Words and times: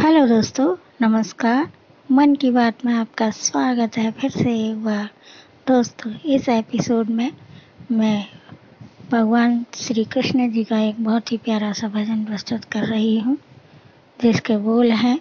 Hello 0.00 0.26
दोस्तों, 0.26 0.76
नमस्कार। 1.02 1.70
मन 2.12 2.34
की 2.34 2.50
बात 2.50 2.84
में 2.86 2.94
आपका 2.94 3.30
स्वागत 3.30 3.96
है 3.96 4.10
फिर 4.10 4.30
से 4.30 4.70
एक 4.70 4.84
बार। 4.84 5.10
दोस्तों, 5.68 6.12
इस 6.12 6.48
एपिसोड 6.48 7.08
में 7.08 7.32
मैं 7.92 8.26
भगवान 9.10 9.66
श्री 9.74 10.04
कृष्ण 10.04 10.50
जी 10.50 10.64
का 10.64 10.78
एक 10.78 11.04
बहुत 11.04 11.32
ही 11.32 11.36
प्यारा 11.36 11.72
सा 11.72 11.88
भजन 11.88 12.24
प्रस्तुत 12.24 12.64
कर 12.64 12.84
रही 12.84 13.18
हूँ, 13.18 13.36
जिसके 14.22 14.56
बोल 14.56 14.90
हैं, 14.90 15.20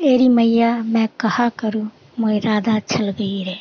एरी 0.00 0.28
मैया, 0.28 0.78
मैं 0.78 1.08
कहा 1.20 1.48
करूँ, 1.48 1.90
मोई 2.20 2.38
राधा 2.38 2.78
छल 2.78 3.10
गई 3.10 3.44
रे। 3.44 3.58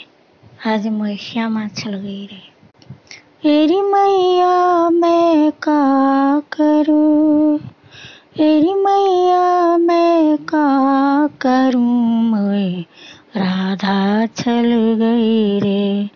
आज 0.72 0.88
मोई 0.88 1.18
श्यामा 1.18 1.68
छल 1.68 1.94
गई 1.94 2.26
रे। 2.26 3.64
एरी 3.64 3.82
मैया, 3.82 4.90
मैं 4.90 5.52
कहा 5.52 6.40
करूँ 6.40 7.60
का 10.56 11.28
करूँ 11.28 12.24
मैं? 12.24 12.82
राधा 13.36 14.26
छल 14.26 14.96
गई 15.00 15.60
रे, 15.60 16.10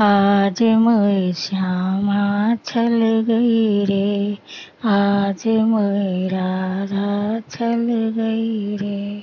आज 0.00 0.62
मैं 0.62 1.32
श्यामा 1.32 2.54
छल 2.54 3.24
गई 3.28 3.84
रे, 3.84 4.38
आज 4.84 5.42
मैं 5.46 6.26
राधा 6.28 7.40
छल 7.50 8.14
गई 8.16 8.76
रे। 8.76 9.22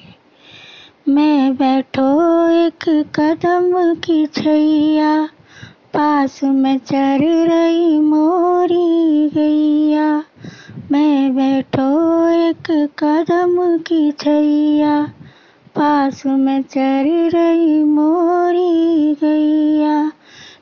मैं 1.12 1.56
बैठो 1.56 2.50
एक 2.50 3.04
कदम 3.20 3.94
की 3.94 4.26
छैया, 4.26 5.30
पास 5.94 6.44
में 6.44 6.78
चर 6.78 7.48
रही 7.48 8.00
मोरी 8.00 9.30
गैया। 9.30 10.24
मैं 10.92 11.36
बैठो 11.36 12.09
कदम 13.00 13.78
की 13.78 14.12
छैया, 14.12 15.04
पास 15.76 16.26
में 16.26 16.62
चर 16.64 17.30
रही 17.30 17.84
मोरी 17.84 19.14
गैया। 19.14 20.12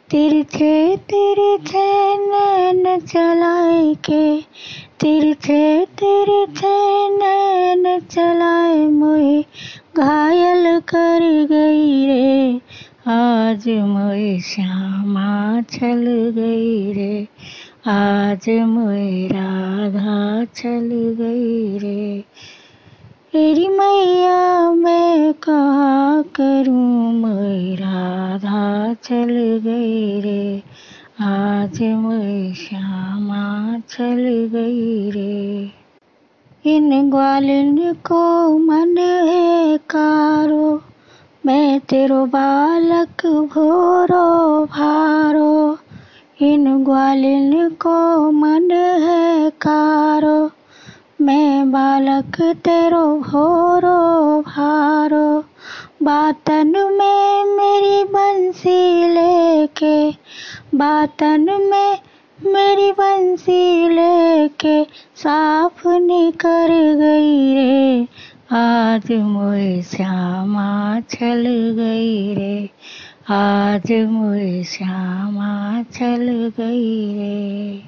तिरछे 0.09 0.97
तिरछे 1.09 1.88
नैन 2.17 3.00
चलाए 3.00 3.94
के। 3.94 4.41
तिरछे 5.00 5.86
तिरछे 6.00 6.75
नैन 7.09 8.00
चलाए 8.00 8.86
मोहे 8.88 9.41
घायल 9.97 10.80
कर 10.80 11.47
गई 11.50 12.06
रे, 12.06 12.61
आज 13.08 13.67
मोए 13.69 14.39
श्यामा 14.39 15.61
छल 15.61 16.06
गई 16.36 16.94
रे। 16.94 17.28
आज 17.89 18.49
मोए 18.49 19.27
राधा 19.27 20.43
चल 20.43 21.16
गई 21.19 21.77
रे। 21.77 22.23
तेरी 23.33 23.67
मैया 23.67 24.71
मैं 24.71 25.33
कहा 25.33 26.21
करूँ? 26.21 27.13
मैं 27.13 27.75
राधा 27.75 28.94
चल 28.94 29.61
गई 29.63 30.21
रे। 30.21 30.63
आज 31.21 31.81
मैं 31.81 32.53
श्यामा 32.53 33.79
चल 33.79 34.49
गई 34.53 35.09
रे। 35.09 35.72
इन 36.75 37.09
ग्वालिन 37.09 37.94
को 37.94 38.57
मन 38.57 38.97
है 38.97 39.77
कारो। 39.77 40.81
मैं 41.45 41.79
तेरो 41.79 42.25
बालक 42.25 43.25
भोरो, 43.25 44.66
भारो। 44.66 45.77
इन 46.41 46.83
ग्वालिन 46.83 47.69
को 47.69 48.31
मन 48.31 48.71
है 48.71 49.49
कारो, 49.49 50.52
मैं 51.21 51.71
बालक 51.71 52.41
तेरो 52.41 53.19
भोरो 53.19 54.41
भारो। 54.41 55.39
बातन 56.03 56.67
में 56.67 57.44
मेरी 57.44 58.03
बंसी 58.03 59.07
लेके, 59.07 60.12
बातन 60.78 61.41
में 61.41 62.00
मेरी 62.45 62.91
बंसी 62.91 63.89
लेके 63.89 64.83
साफ़ 65.16 65.88
निकर 65.88 66.67
गई 66.95 67.56
रे। 67.56 68.07
आज 68.51 69.12
मोए 69.12 69.81
श्यामा 69.81 71.00
छल 71.00 71.44
गई 71.78 72.33
रे। 72.33 72.69
आज 73.29 73.91
मुझे 73.91 74.63
श्यामा 74.63 75.83
चल 75.83 76.51
गई 76.57 77.13
रे। 77.13 77.81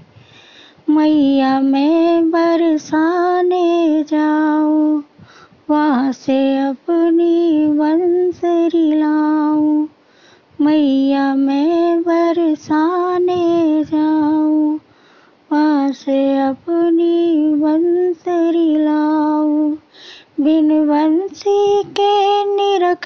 मैया 0.94 1.59
मैं 1.59 2.31
बरसाने 2.31 4.03
जाऊँ, 4.03 5.03
वहाँ 5.69 6.11
से 6.11 6.57
अपनी 6.57 7.67
बंसरी 7.67 9.00
लाऊं। 9.00 9.88
मैया 10.61 11.35
मैं 11.35 11.59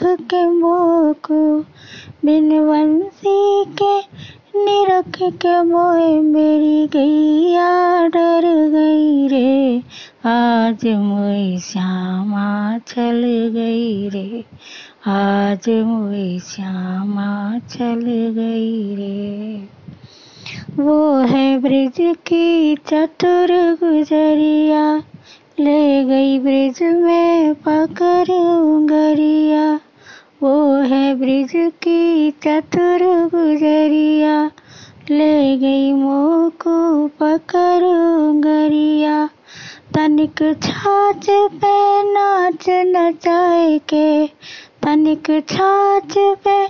निरख 0.02 0.22
के 0.22 0.48
मोको 0.48 1.60
बिन 2.26 2.68
बंसी 2.68 3.66
के, 3.66 4.00
निरख 4.60 5.18
के 5.24 5.64
मोए 5.64 6.20
मेरी 6.20 6.88
गैया 6.88 8.08
डर 8.08 8.42
गई 8.70 9.28
रे। 9.28 9.82
आज 10.26 10.86
मोई 10.86 11.58
श्यामा 11.58 12.78
चल 12.78 13.22
गई 13.54 14.10
रे। 14.10 14.44
आज 15.08 15.70
मोई 15.70 16.40
श्यामा 16.40 17.60
चल 17.60 18.02
गई 18.36 18.96
रे। 18.96 19.64
वो 20.84 21.16
है 21.16 21.58
ब्रिज 21.60 21.96
की 22.00 22.76
चतुर 22.76 23.78
गुजरिया 23.84 25.04
ले 25.60 26.04
गई 26.04 26.40
ब्रिज 26.40 26.84
में 26.84 27.54
पकड़ 27.54 28.32
उंगरिया 28.32 29.80
वो 30.44 30.76
है 30.76 31.16
ब्रिज 31.16 31.52
की 31.56 32.32
चतुर 32.32 33.04
गुजरिया। 33.36 34.52
ले 35.12 35.58
गई 35.58 35.94
मोह 35.94 36.50
को 36.50 37.08
पकड़ 37.08 37.84
गरिया 38.42 39.30
तनिक 39.96 40.60
छाछ 40.64 41.26
पे 41.30 42.04
नाच 42.14 42.66
नचाए 42.70 43.78
के। 43.78 44.28
तनिक 44.84 45.28
छाछ 45.50 46.14
पे 46.18 46.66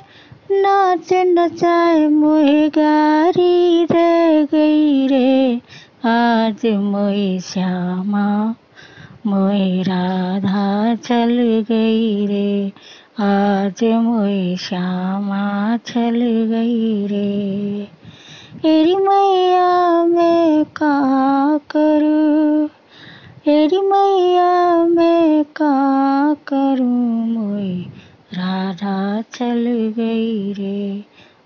नाच 0.52 1.10
नचाए 1.14 2.08
मोहे 2.08 2.70
गारी 2.70 3.84
रह 3.84 4.44
गई 4.46 5.08
रे। 5.08 5.62
आज 6.06 6.66
मोए 6.66 7.40
श्यामा। 7.40 8.56
मोए 9.26 9.82
राधा 9.82 10.96
चल 10.96 11.66
गई 11.70 12.26
रे। 12.26 12.72
आज 13.20 13.84
मोए 13.84 14.56
श्यामा 14.56 15.78
चल 15.78 16.20
गई 16.50 17.08
रे। 17.08 17.88
एरी 18.66 18.96
मैया 18.96 20.06
मैं 20.06 20.66
कहा 20.66 21.58
करूँ? 21.58 22.70
एरी 23.54 23.82
मैया 23.82 24.84
मैं 24.86 25.44
कहा 25.44 26.34
करूँ? 26.34 27.28
मोए 27.28 27.80
राधा 28.34 29.22
चल 29.22 29.94
गई 29.98 30.54
रे। 30.54 31.04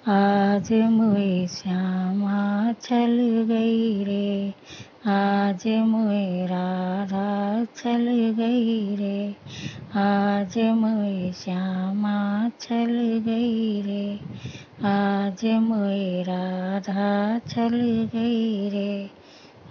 आज 0.08 0.74
मोए 0.74 1.48
श्यामा 1.48 2.72
चल 2.72 3.46
गई 3.50 4.04
रे। 4.04 4.54
आज 5.08 5.64
मोए 5.68 6.46
राधा 6.46 7.37
चल 7.78 8.36
गई 8.38 8.96
रे। 8.96 9.36
आज 9.96 10.58
मोए 10.58 11.32
श्यामा 11.32 12.50
चल 12.62 13.24
गई 13.26 13.82
रे। 13.82 14.20
आज 14.88 15.46
मोए 15.46 16.24
राधा 16.24 17.40
चल 17.40 18.10
गई 18.16 18.70
रे। 18.70 19.10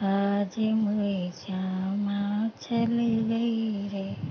आज 0.03 0.59
मोए 0.59 1.31
श्यामा 1.31 2.49
चल 2.49 2.97
गई 3.29 3.89
रे। 3.89 4.27